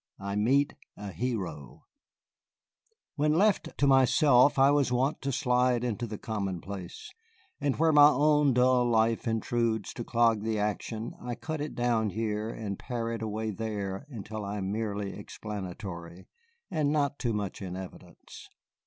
I 0.17 0.35
MEET 0.35 0.73
A 0.97 1.11
HERO 1.11 1.83
When 3.17 3.33
left 3.37 3.77
to 3.77 3.85
myself, 3.85 4.57
I 4.57 4.71
was 4.71 4.91
wont 4.91 5.21
to 5.21 5.31
slide 5.31 5.83
into 5.83 6.07
the 6.07 6.17
commonplace; 6.17 7.13
and 7.59 7.75
where 7.75 7.93
my 7.93 8.07
own 8.07 8.51
dull 8.55 8.89
life 8.89 9.27
intrudes 9.27 9.93
to 9.93 10.03
clog 10.03 10.41
the 10.41 10.57
action 10.57 11.13
I 11.21 11.35
cut 11.35 11.61
it 11.61 11.75
down 11.75 12.09
here 12.09 12.49
and 12.49 12.79
pare 12.79 13.11
it 13.11 13.21
away 13.21 13.51
there 13.51 14.07
until 14.09 14.43
I 14.43 14.57
am 14.57 14.71
merely 14.71 15.13
explanatory, 15.13 16.25
and 16.71 16.91
not 16.91 17.19
too 17.19 17.33
much 17.33 17.61
in 17.61 17.75
evidence. 17.75 18.49